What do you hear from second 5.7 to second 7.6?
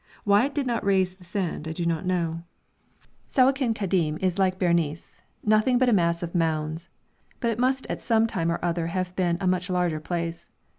but a mass of mounds, but it